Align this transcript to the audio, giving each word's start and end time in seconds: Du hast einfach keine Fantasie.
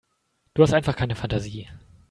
Du 0.55 0.63
hast 0.63 0.73
einfach 0.73 0.95
keine 0.95 1.13
Fantasie. 1.13 1.69